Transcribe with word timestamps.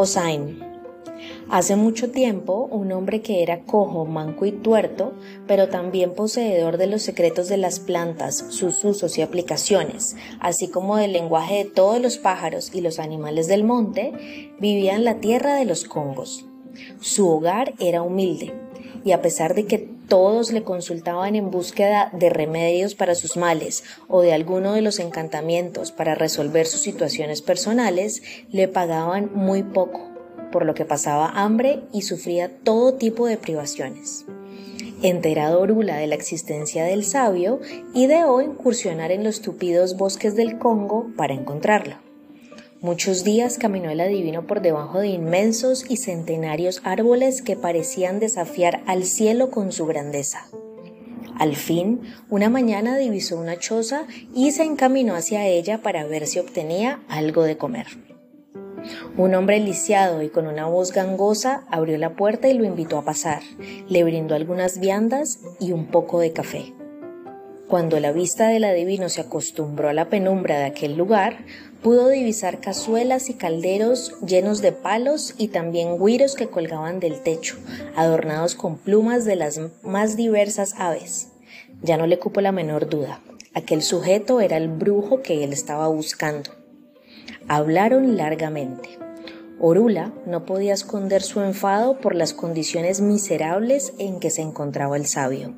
Osain. 0.00 0.60
Hace 1.50 1.74
mucho 1.74 2.12
tiempo, 2.12 2.68
un 2.70 2.92
hombre 2.92 3.20
que 3.20 3.42
era 3.42 3.64
cojo, 3.64 4.06
manco 4.06 4.46
y 4.46 4.52
tuerto, 4.52 5.12
pero 5.48 5.68
también 5.68 6.14
poseedor 6.14 6.76
de 6.76 6.86
los 6.86 7.02
secretos 7.02 7.48
de 7.48 7.56
las 7.56 7.80
plantas, 7.80 8.44
sus 8.50 8.84
usos 8.84 9.18
y 9.18 9.22
aplicaciones, 9.22 10.14
así 10.38 10.68
como 10.68 10.98
del 10.98 11.14
lenguaje 11.14 11.64
de 11.64 11.64
todos 11.64 12.00
los 12.00 12.16
pájaros 12.16 12.70
y 12.72 12.80
los 12.80 13.00
animales 13.00 13.48
del 13.48 13.64
monte, 13.64 14.52
vivía 14.60 14.94
en 14.94 15.02
la 15.02 15.18
tierra 15.18 15.56
de 15.56 15.64
los 15.64 15.82
Congos. 15.82 16.46
Su 17.00 17.28
hogar 17.28 17.74
era 17.80 18.02
humilde, 18.02 18.54
y 19.04 19.12
a 19.12 19.22
pesar 19.22 19.54
de 19.54 19.66
que 19.66 19.78
todos 19.78 20.52
le 20.52 20.62
consultaban 20.62 21.34
en 21.34 21.50
búsqueda 21.50 22.10
de 22.12 22.30
remedios 22.30 22.94
para 22.94 23.14
sus 23.14 23.36
males 23.36 23.84
o 24.08 24.22
de 24.22 24.32
alguno 24.32 24.72
de 24.72 24.82
los 24.82 24.98
encantamientos 24.98 25.92
para 25.92 26.14
resolver 26.14 26.66
sus 26.66 26.80
situaciones 26.80 27.42
personales, 27.42 28.22
le 28.50 28.68
pagaban 28.68 29.30
muy 29.34 29.62
poco 29.62 30.08
por 30.50 30.64
lo 30.64 30.74
que 30.74 30.84
pasaba 30.84 31.30
hambre 31.30 31.82
y 31.92 32.02
sufría 32.02 32.48
todo 32.62 32.94
tipo 32.94 33.26
de 33.26 33.36
privaciones. 33.36 34.24
Enterado 35.02 35.60
Orula 35.60 35.96
de 35.96 36.08
la 36.08 36.16
existencia 36.16 36.84
del 36.84 37.04
sabio, 37.04 37.60
ideó 37.94 38.40
incursionar 38.40 39.12
en 39.12 39.22
los 39.22 39.42
tupidos 39.42 39.96
bosques 39.96 40.34
del 40.34 40.58
Congo 40.58 41.06
para 41.16 41.34
encontrarlo. 41.34 42.07
Muchos 42.80 43.24
días 43.24 43.58
caminó 43.58 43.90
el 43.90 44.00
adivino 44.00 44.46
por 44.46 44.62
debajo 44.62 45.00
de 45.00 45.08
inmensos 45.08 45.84
y 45.88 45.96
centenarios 45.96 46.80
árboles 46.84 47.42
que 47.42 47.56
parecían 47.56 48.20
desafiar 48.20 48.82
al 48.86 49.02
cielo 49.02 49.50
con 49.50 49.72
su 49.72 49.84
grandeza. 49.86 50.46
Al 51.36 51.56
fin, 51.56 52.02
una 52.30 52.48
mañana 52.48 52.96
divisó 52.96 53.36
una 53.36 53.58
choza 53.58 54.06
y 54.32 54.52
se 54.52 54.62
encaminó 54.62 55.16
hacia 55.16 55.44
ella 55.46 55.82
para 55.82 56.06
ver 56.06 56.28
si 56.28 56.38
obtenía 56.38 57.00
algo 57.08 57.42
de 57.42 57.56
comer. 57.56 57.86
Un 59.16 59.34
hombre 59.34 59.58
lisiado 59.58 60.22
y 60.22 60.28
con 60.28 60.46
una 60.46 60.66
voz 60.66 60.92
gangosa 60.92 61.64
abrió 61.70 61.98
la 61.98 62.14
puerta 62.14 62.46
y 62.48 62.54
lo 62.54 62.64
invitó 62.64 62.98
a 62.98 63.04
pasar. 63.04 63.42
Le 63.88 64.04
brindó 64.04 64.36
algunas 64.36 64.78
viandas 64.78 65.40
y 65.58 65.72
un 65.72 65.86
poco 65.86 66.20
de 66.20 66.32
café. 66.32 66.72
Cuando 67.68 68.00
la 68.00 68.12
vista 68.12 68.48
del 68.48 68.64
adivino 68.64 69.10
se 69.10 69.20
acostumbró 69.20 69.90
a 69.90 69.92
la 69.92 70.08
penumbra 70.08 70.58
de 70.58 70.64
aquel 70.64 70.96
lugar, 70.96 71.44
pudo 71.82 72.08
divisar 72.08 72.60
cazuelas 72.60 73.28
y 73.28 73.34
calderos 73.34 74.14
llenos 74.26 74.62
de 74.62 74.72
palos 74.72 75.34
y 75.36 75.48
también 75.48 76.02
guiros 76.02 76.34
que 76.34 76.48
colgaban 76.48 76.98
del 76.98 77.20
techo, 77.20 77.58
adornados 77.94 78.54
con 78.54 78.78
plumas 78.78 79.26
de 79.26 79.36
las 79.36 79.60
más 79.82 80.16
diversas 80.16 80.76
aves. 80.78 81.28
Ya 81.82 81.98
no 81.98 82.06
le 82.06 82.18
cupo 82.18 82.40
la 82.40 82.52
menor 82.52 82.88
duda. 82.88 83.20
Aquel 83.52 83.82
sujeto 83.82 84.40
era 84.40 84.56
el 84.56 84.68
brujo 84.68 85.20
que 85.20 85.44
él 85.44 85.52
estaba 85.52 85.88
buscando. 85.88 86.52
Hablaron 87.48 88.16
largamente. 88.16 88.98
Orula 89.60 90.14
no 90.24 90.46
podía 90.46 90.72
esconder 90.72 91.20
su 91.20 91.42
enfado 91.42 92.00
por 92.00 92.14
las 92.14 92.32
condiciones 92.32 93.02
miserables 93.02 93.92
en 93.98 94.20
que 94.20 94.30
se 94.30 94.40
encontraba 94.40 94.96
el 94.96 95.04
sabio. 95.04 95.54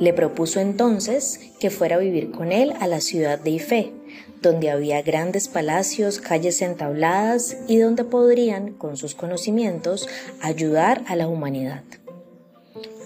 Le 0.00 0.12
propuso 0.12 0.60
entonces 0.60 1.40
que 1.58 1.70
fuera 1.70 1.96
a 1.96 1.98
vivir 1.98 2.30
con 2.30 2.52
él 2.52 2.72
a 2.80 2.86
la 2.86 3.00
ciudad 3.00 3.38
de 3.38 3.50
Ife, 3.50 3.92
donde 4.40 4.70
había 4.70 5.02
grandes 5.02 5.48
palacios, 5.48 6.20
calles 6.20 6.62
entabladas 6.62 7.56
y 7.66 7.78
donde 7.78 8.04
podrían, 8.04 8.74
con 8.74 8.96
sus 8.96 9.14
conocimientos, 9.14 10.08
ayudar 10.40 11.02
a 11.08 11.16
la 11.16 11.26
humanidad. 11.26 11.82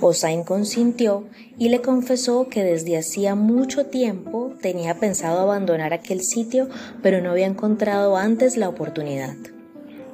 Osain 0.00 0.44
consintió 0.44 1.24
y 1.58 1.68
le 1.68 1.82
confesó 1.82 2.48
que 2.48 2.64
desde 2.64 2.96
hacía 2.96 3.34
mucho 3.34 3.86
tiempo 3.86 4.54
tenía 4.60 4.98
pensado 4.98 5.40
abandonar 5.40 5.92
aquel 5.92 6.22
sitio, 6.22 6.68
pero 7.02 7.20
no 7.20 7.30
había 7.30 7.46
encontrado 7.46 8.16
antes 8.16 8.56
la 8.56 8.68
oportunidad. 8.68 9.34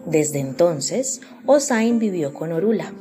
Desde 0.05 0.41
entonces, 0.41 1.21
Osain 1.47 1.99
vivió 1.99 2.35
con 2.35 2.53
Orula. 2.53 2.93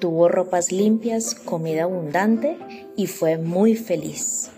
Tuvo 0.00 0.28
ropas 0.28 0.72
limpias, 0.72 1.34
comida 1.34 1.82
abundante 1.82 2.56
y 2.96 3.06
fue 3.06 3.36
muy 3.36 3.76
feliz. 3.76 4.50